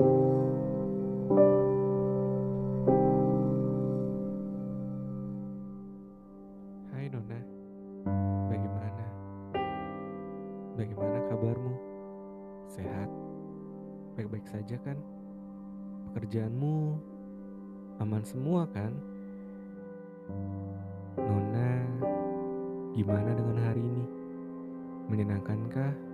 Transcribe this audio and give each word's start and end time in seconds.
Hai 0.00 0.08
Nona, 7.12 7.36
bagaimana? 8.48 9.04
Bagaimana 10.80 11.18
kabarmu? 11.28 11.74
Sehat? 12.72 13.12
Baik-baik 14.16 14.48
saja 14.48 14.80
kan? 14.80 14.96
Pekerjaanmu 16.16 16.96
aman 18.00 18.24
semua 18.24 18.64
kan? 18.72 18.96
Nona, 21.20 21.84
gimana 22.96 23.36
dengan 23.36 23.56
hari 23.68 23.84
ini? 23.84 24.04
Menyenangkankah? 25.12 26.09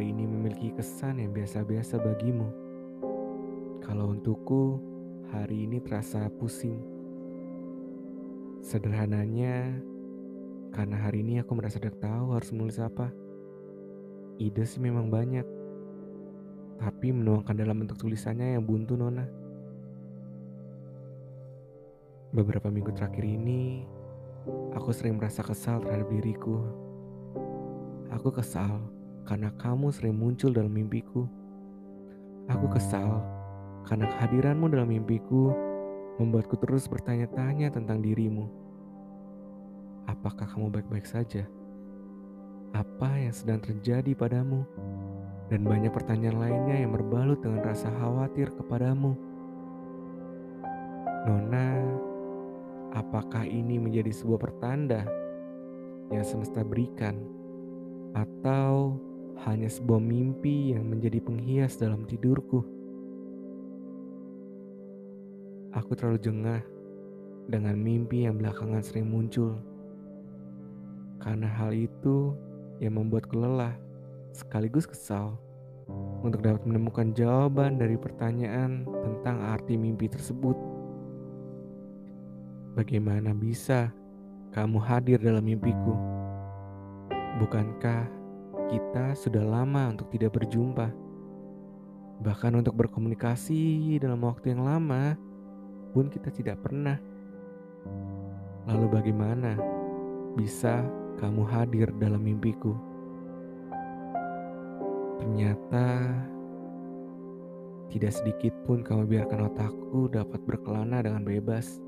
Hari 0.00 0.16
ini 0.16 0.24
memiliki 0.24 0.72
kesan 0.72 1.20
yang 1.20 1.36
biasa-biasa 1.36 2.00
bagimu? 2.00 2.48
Kalau 3.84 4.16
untukku, 4.16 4.80
hari 5.28 5.68
ini 5.68 5.76
terasa 5.76 6.24
pusing. 6.40 6.80
Sederhananya, 8.64 9.76
karena 10.72 10.96
hari 11.04 11.20
ini 11.20 11.44
aku 11.44 11.52
merasa 11.52 11.76
tidak 11.76 12.00
tahu 12.00 12.32
harus 12.32 12.48
menulis 12.48 12.80
apa. 12.80 13.12
Ide 14.40 14.64
sih 14.64 14.80
memang 14.80 15.12
banyak, 15.12 15.44
tapi 16.80 17.12
menuangkan 17.12 17.60
dalam 17.60 17.84
bentuk 17.84 18.00
tulisannya 18.00 18.56
yang 18.56 18.64
buntu 18.64 18.96
Nona. 18.96 19.28
Beberapa 22.32 22.72
minggu 22.72 22.96
terakhir 22.96 23.28
ini, 23.28 23.84
aku 24.72 24.96
sering 24.96 25.20
merasa 25.20 25.44
kesal 25.44 25.84
terhadap 25.84 26.08
diriku. 26.08 26.56
Aku 28.16 28.32
kesal 28.32 28.80
karena 29.30 29.54
kamu 29.62 29.94
sering 29.94 30.18
muncul 30.18 30.50
dalam 30.50 30.74
mimpiku. 30.74 31.22
Aku 32.50 32.66
kesal 32.66 33.22
karena 33.86 34.10
kehadiranmu 34.10 34.66
dalam 34.66 34.90
mimpiku 34.90 35.54
membuatku 36.18 36.58
terus 36.58 36.90
bertanya-tanya 36.90 37.70
tentang 37.70 38.02
dirimu. 38.02 38.50
Apakah 40.10 40.50
kamu 40.50 40.74
baik-baik 40.74 41.06
saja? 41.06 41.46
Apa 42.74 43.22
yang 43.22 43.30
sedang 43.30 43.62
terjadi 43.62 44.18
padamu? 44.18 44.66
Dan 45.46 45.62
banyak 45.62 45.94
pertanyaan 45.94 46.42
lainnya 46.42 46.82
yang 46.82 46.90
berbalut 46.90 47.38
dengan 47.38 47.62
rasa 47.62 47.86
khawatir 48.02 48.50
kepadamu. 48.58 49.14
Nona, 51.30 51.78
apakah 52.98 53.46
ini 53.46 53.78
menjadi 53.78 54.10
sebuah 54.10 54.42
pertanda 54.42 55.06
yang 56.10 56.26
semesta 56.26 56.66
berikan? 56.66 57.14
Atau 58.10 58.98
hanya 59.48 59.72
sebuah 59.72 60.02
mimpi 60.02 60.76
yang 60.76 60.84
menjadi 60.84 61.16
penghias 61.24 61.80
dalam 61.80 62.04
tidurku? 62.04 62.60
Aku 65.72 65.96
terlalu 65.96 66.20
jengah 66.20 66.60
dengan 67.48 67.78
mimpi 67.78 68.28
yang 68.28 68.36
belakangan 68.36 68.84
sering 68.84 69.08
muncul. 69.08 69.56
Karena 71.24 71.48
hal 71.48 71.72
itu 71.72 72.36
yang 72.84 73.00
membuatku 73.00 73.38
lelah 73.38 73.76
sekaligus 74.36 74.84
kesal 74.84 75.40
untuk 76.20 76.44
dapat 76.44 76.62
menemukan 76.68 77.16
jawaban 77.16 77.80
dari 77.80 77.96
pertanyaan 77.96 78.84
tentang 78.84 79.40
arti 79.40 79.80
mimpi 79.80 80.10
tersebut. 80.10 80.58
Bagaimana 82.76 83.32
bisa 83.32 83.88
kamu 84.52 84.78
hadir 84.84 85.16
dalam 85.16 85.42
mimpiku? 85.48 85.96
Bukankah 87.40 88.19
kita 88.70 89.18
sudah 89.18 89.42
lama 89.42 89.90
untuk 89.90 90.06
tidak 90.14 90.38
berjumpa? 90.38 90.94
Bahkan 92.22 92.52
untuk 92.54 92.78
berkomunikasi 92.78 93.98
dalam 93.98 94.22
waktu 94.22 94.54
yang 94.54 94.62
lama 94.62 95.18
pun 95.90 96.06
kita 96.06 96.30
tidak 96.30 96.62
pernah. 96.62 96.94
Lalu 98.70 98.86
bagaimana 98.86 99.58
bisa 100.38 100.86
kamu 101.18 101.42
hadir 101.50 101.90
dalam 101.98 102.22
mimpiku? 102.22 102.78
Ternyata 105.18 106.14
tidak 107.90 108.12
sedikit 108.14 108.54
pun 108.70 108.86
kamu 108.86 109.10
biarkan 109.10 109.50
otakku 109.50 110.06
dapat 110.06 110.38
berkelana 110.46 111.02
dengan 111.02 111.26
bebas. 111.26 111.82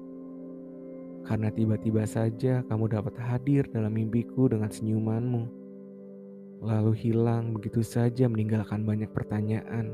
Karena 1.22 1.54
tiba-tiba 1.54 2.03
saja 2.03 2.66
kamu 2.66 2.91
dapat 2.91 3.14
hadir 3.22 3.70
dalam 3.70 3.94
mimpiku 3.94 4.50
dengan 4.50 4.66
senyumanmu. 4.66 5.62
Lalu 6.62 6.95
hilang 6.95 7.59
begitu 7.59 7.83
saja 7.83 8.31
meninggalkan 8.31 8.87
banyak 8.87 9.11
pertanyaan. 9.11 9.91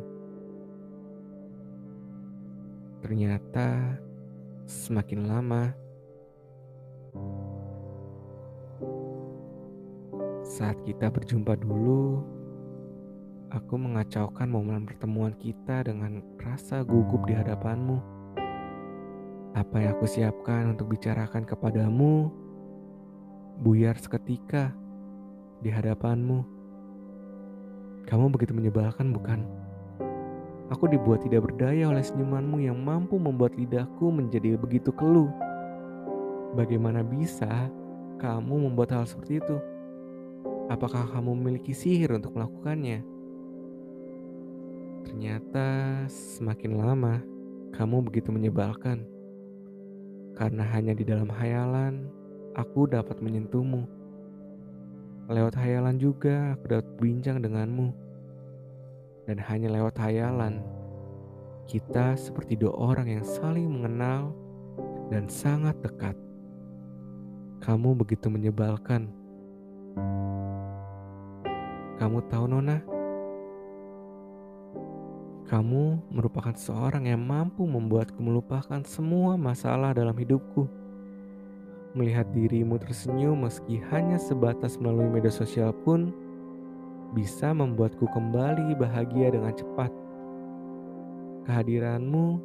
Ternyata 3.00 3.96
semakin 4.68 5.24
lama 5.24 5.72
saat 10.58 10.76
kita 10.84 11.06
berjumpa 11.08 11.54
dulu, 11.56 12.18
aku 13.48 13.78
mengacaukan 13.78 14.50
momen 14.50 14.84
pertemuan 14.84 15.32
kita 15.38 15.86
dengan 15.86 16.20
rasa 16.36 16.82
gugup 16.82 17.24
di 17.24 17.32
hadapanmu. 17.32 17.96
Apa 19.54 19.76
yang 19.78 19.96
aku 19.96 20.04
siapkan 20.04 20.76
untuk 20.76 20.92
bicarakan 20.92 21.46
kepadamu 21.46 22.28
buyar 23.62 23.94
seketika 23.96 24.74
di 25.62 25.70
hadapanmu. 25.70 26.57
Kamu 28.08 28.32
begitu 28.32 28.56
menyebalkan, 28.56 29.12
bukan? 29.12 29.44
Aku 30.72 30.88
dibuat 30.88 31.24
tidak 31.24 31.48
berdaya 31.48 31.92
oleh 31.92 32.00
senyumanmu 32.00 32.64
yang 32.64 32.80
mampu 32.80 33.20
membuat 33.20 33.52
lidahku 33.56 34.08
menjadi 34.08 34.56
begitu 34.56 34.88
keluh. 34.96 35.28
Bagaimana 36.56 37.04
bisa 37.04 37.68
kamu 38.16 38.68
membuat 38.68 38.96
hal 38.96 39.04
seperti 39.04 39.44
itu? 39.44 39.56
Apakah 40.72 41.08
kamu 41.08 41.36
memiliki 41.36 41.76
sihir 41.76 42.16
untuk 42.16 42.36
melakukannya? 42.36 43.04
Ternyata 45.08 45.68
semakin 46.08 46.72
lama 46.80 47.20
kamu 47.76 48.04
begitu 48.08 48.32
menyebalkan. 48.32 49.04
Karena 50.36 50.64
hanya 50.72 50.92
di 50.92 51.04
dalam 51.04 51.28
hayalan 51.32 52.08
aku 52.56 52.88
dapat 52.88 53.20
menyentuhmu. 53.20 53.97
Lewat 55.28 55.60
hayalan 55.60 56.00
juga 56.00 56.56
aku 56.56 56.72
dapat 56.72 56.88
bincang 56.96 57.44
denganmu. 57.44 57.92
Dan 59.28 59.36
hanya 59.44 59.68
lewat 59.68 60.00
hayalan 60.00 60.64
kita 61.68 62.16
seperti 62.16 62.56
dua 62.56 62.72
orang 62.72 63.12
yang 63.12 63.20
saling 63.20 63.68
mengenal 63.68 64.32
dan 65.12 65.28
sangat 65.28 65.76
dekat. 65.84 66.16
Kamu 67.60 67.92
begitu 67.92 68.32
menyebalkan. 68.32 69.12
Kamu 72.00 72.24
tahu 72.32 72.44
Nona? 72.48 72.80
Kamu 75.44 76.08
merupakan 76.08 76.56
seorang 76.56 77.04
yang 77.04 77.20
mampu 77.20 77.68
membuatku 77.68 78.16
melupakan 78.16 78.80
semua 78.88 79.36
masalah 79.36 79.92
dalam 79.92 80.16
hidupku. 80.16 80.87
Melihat 81.98 82.30
dirimu 82.30 82.78
tersenyum 82.78 83.42
meski 83.42 83.82
hanya 83.90 84.22
sebatas 84.22 84.78
melalui 84.78 85.10
media 85.10 85.34
sosial 85.34 85.74
pun 85.82 86.14
bisa 87.10 87.50
membuatku 87.50 88.06
kembali 88.14 88.78
bahagia 88.78 89.34
dengan 89.34 89.50
cepat. 89.50 89.90
Kehadiranmu 91.42 92.38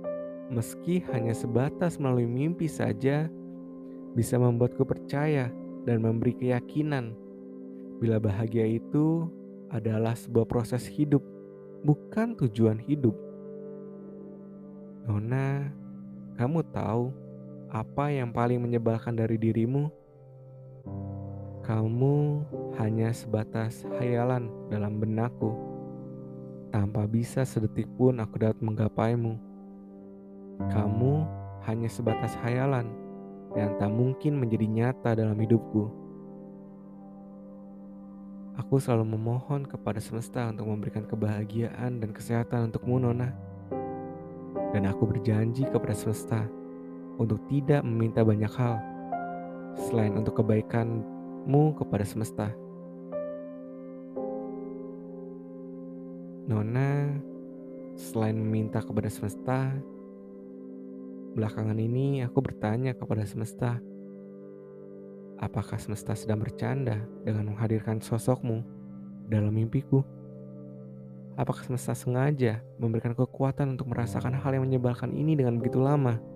meski 0.50 1.06
hanya 1.14 1.38
sebatas 1.38 2.02
melalui 2.02 2.26
mimpi 2.26 2.66
saja 2.66 3.30
bisa 4.18 4.42
membuatku 4.42 4.82
percaya 4.82 5.54
dan 5.86 6.02
memberi 6.02 6.34
keyakinan 6.34 7.14
bila 8.02 8.18
bahagia 8.18 8.66
itu 8.66 9.30
adalah 9.70 10.18
sebuah 10.18 10.50
proses 10.50 10.90
hidup, 10.90 11.22
bukan 11.86 12.34
tujuan 12.36 12.82
hidup. 12.82 13.14
Nona, 15.06 15.70
kamu 16.42 16.66
tahu 16.74 17.16
apa 17.74 18.14
yang 18.14 18.30
paling 18.30 18.62
menyebalkan 18.62 19.18
dari 19.18 19.34
dirimu? 19.34 19.90
Kamu 21.66 22.46
hanya 22.78 23.10
sebatas 23.10 23.82
hayalan 23.98 24.46
dalam 24.70 25.02
benakku. 25.02 25.58
Tanpa 26.70 27.10
bisa 27.10 27.42
sedetik 27.42 27.90
pun 27.98 28.22
aku 28.22 28.38
dapat 28.38 28.62
menggapaimu. 28.62 29.42
Kamu 30.70 31.14
hanya 31.66 31.90
sebatas 31.90 32.38
hayalan 32.46 32.94
yang 33.58 33.74
tak 33.82 33.90
mungkin 33.90 34.38
menjadi 34.38 34.70
nyata 34.70 35.18
dalam 35.18 35.38
hidupku. 35.42 35.90
Aku 38.54 38.78
selalu 38.78 39.18
memohon 39.18 39.66
kepada 39.66 39.98
semesta 39.98 40.46
untuk 40.46 40.70
memberikan 40.70 41.10
kebahagiaan 41.10 41.98
dan 41.98 42.14
kesehatan 42.14 42.70
untukmu, 42.70 43.02
Nona. 43.02 43.34
Dan 44.70 44.86
aku 44.86 45.10
berjanji 45.10 45.66
kepada 45.66 45.98
semesta 45.98 46.46
untuk 47.18 47.42
tidak 47.50 47.86
meminta 47.86 48.26
banyak 48.26 48.50
hal 48.58 48.82
selain 49.78 50.14
untuk 50.14 50.42
kebaikanmu 50.42 51.64
kepada 51.78 52.06
semesta. 52.06 52.48
Nona, 56.44 57.08
selain 57.96 58.36
meminta 58.36 58.84
kepada 58.84 59.08
semesta, 59.08 59.72
belakangan 61.34 61.80
ini 61.80 62.22
aku 62.22 62.44
bertanya 62.44 62.92
kepada 62.94 63.24
semesta, 63.24 63.80
apakah 65.40 65.80
semesta 65.80 66.14
sedang 66.14 66.44
bercanda 66.44 67.00
dengan 67.24 67.56
menghadirkan 67.56 68.04
sosokmu 68.04 68.60
dalam 69.32 69.56
mimpiku? 69.56 70.04
Apakah 71.34 71.66
semesta 71.66 71.98
sengaja 71.98 72.62
memberikan 72.78 73.18
kekuatan 73.18 73.74
untuk 73.74 73.90
merasakan 73.90 74.38
hal 74.38 74.54
yang 74.54 74.70
menyebalkan 74.70 75.10
ini 75.18 75.34
dengan 75.34 75.58
begitu 75.58 75.82
lama? 75.82 76.33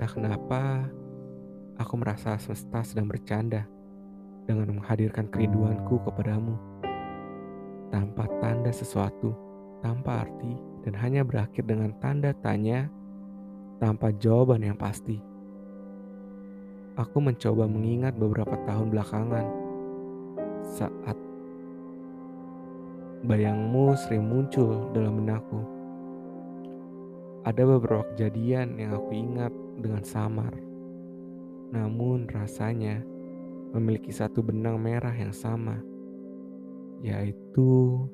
Entah 0.00 0.16
kenapa, 0.16 0.88
aku 1.76 2.00
merasa 2.00 2.32
semesta 2.40 2.80
sedang 2.80 3.04
bercanda 3.04 3.68
dengan 4.48 4.80
menghadirkan 4.80 5.28
kerinduanku 5.28 6.00
kepadamu. 6.08 6.56
Tanpa 7.92 8.24
tanda 8.40 8.72
sesuatu, 8.72 9.36
tanpa 9.84 10.24
arti, 10.24 10.56
dan 10.88 10.96
hanya 11.04 11.20
berakhir 11.20 11.68
dengan 11.68 11.92
tanda 12.00 12.32
tanya 12.40 12.88
tanpa 13.76 14.08
jawaban 14.16 14.64
yang 14.64 14.80
pasti. 14.80 15.20
Aku 16.96 17.20
mencoba 17.20 17.68
mengingat 17.68 18.16
beberapa 18.16 18.56
tahun 18.64 18.88
belakangan 18.88 19.46
saat 20.64 21.16
bayangmu 23.28 23.92
sering 24.00 24.24
muncul 24.24 24.88
dalam 24.96 25.20
benakku. 25.20 25.60
Ada 27.44 27.68
beberapa 27.68 28.08
kejadian 28.16 28.80
yang 28.80 28.96
aku 28.96 29.12
ingat 29.12 29.52
dengan 29.80 30.04
samar. 30.04 30.52
Namun 31.72 32.28
rasanya 32.28 33.00
memiliki 33.72 34.10
satu 34.12 34.44
benang 34.44 34.76
merah 34.78 35.14
yang 35.14 35.32
sama, 35.32 35.78
yaitu 37.00 38.04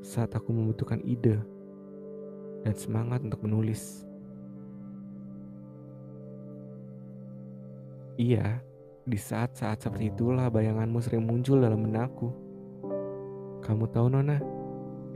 saat 0.00 0.32
aku 0.32 0.54
membutuhkan 0.54 1.02
ide 1.02 1.42
dan 2.62 2.74
semangat 2.74 3.22
untuk 3.22 3.42
menulis. 3.44 4.06
Iya, 8.16 8.64
di 9.04 9.18
saat-saat 9.20 9.84
seperti 9.84 10.08
itulah 10.08 10.48
bayanganmu 10.48 10.98
sering 11.04 11.22
muncul 11.28 11.60
dalam 11.60 11.84
benakku. 11.84 12.32
Kamu 13.60 13.84
tahu 13.92 14.08
Nona, 14.08 14.40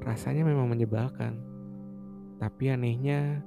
rasanya 0.04 0.44
memang 0.44 0.68
menyebalkan. 0.68 1.40
Tapi 2.36 2.72
anehnya 2.72 3.40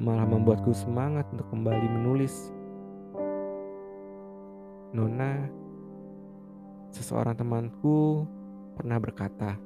malah 0.00 0.24
membuatku 0.24 0.72
semangat 0.72 1.28
untuk 1.28 1.44
kembali 1.52 1.86
menulis. 2.00 2.48
Nona, 4.96 5.44
seseorang 6.88 7.36
temanku 7.36 8.24
pernah 8.80 8.96
berkata, 8.96 9.60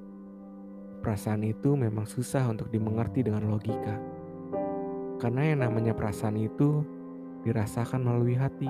perasaan 1.06 1.46
itu 1.46 1.78
memang 1.78 2.02
susah 2.02 2.50
untuk 2.50 2.66
dimengerti 2.74 3.22
dengan 3.22 3.46
logika. 3.46 3.94
Karena 5.22 5.54
yang 5.54 5.70
namanya 5.70 5.94
perasaan 5.94 6.34
itu 6.34 6.82
dirasakan 7.46 8.02
melalui 8.02 8.34
hati. 8.34 8.68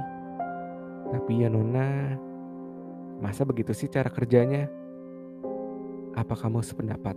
Tapi 1.17 1.33
ya 1.41 1.49
Nona, 1.49 2.13
masa 3.25 3.49
begitu 3.49 3.73
sih 3.73 3.89
cara 3.89 4.13
kerjanya? 4.13 4.69
Apa 6.13 6.37
kamu 6.37 6.61
sependapat? 6.61 7.17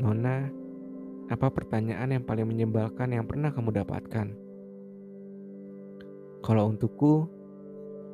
Nona, 0.00 0.48
apa 1.30 1.46
pertanyaan 1.46 2.10
yang 2.10 2.24
paling 2.26 2.42
menyebalkan 2.42 3.14
yang 3.14 3.22
pernah 3.22 3.54
kamu 3.54 3.70
dapatkan? 3.70 4.34
Kalau 6.42 6.74
untukku, 6.74 7.30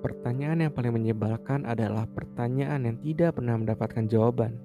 pertanyaan 0.04 0.68
yang 0.68 0.72
paling 0.76 0.92
menyebalkan 0.92 1.64
adalah 1.64 2.04
pertanyaan 2.04 2.84
yang 2.84 2.96
tidak 3.00 3.40
pernah 3.40 3.56
mendapatkan 3.56 4.04
jawaban. 4.04 4.60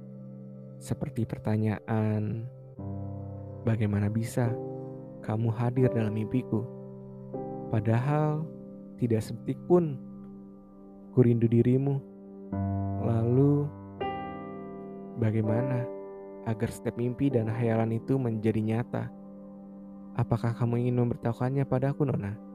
Seperti 0.83 1.23
pertanyaan, 1.23 2.43
bagaimana 3.63 4.11
bisa 4.11 4.51
kamu 5.23 5.47
hadir 5.55 5.87
dalam 5.87 6.11
mimpiku? 6.11 6.67
Padahal 7.71 8.43
tidak 8.99 9.23
sedetik 9.23 9.55
pun 9.63 9.95
ku 11.15 11.23
rindu 11.23 11.47
dirimu. 11.47 12.03
Lalu, 12.99 13.63
bagaimana 15.23 16.00
agar 16.45 16.69
setiap 16.73 16.97
mimpi 16.97 17.29
dan 17.29 17.49
hayalan 17.49 17.95
itu 17.95 18.17
menjadi 18.17 18.61
nyata? 18.61 19.09
Apakah 20.17 20.51
kamu 20.57 20.87
ingin 20.87 20.95
memberitahukannya 21.01 21.63
padaku, 21.65 22.03
Nona? 22.03 22.50